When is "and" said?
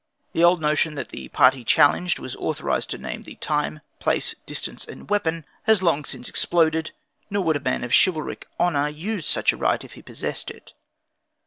4.87-5.07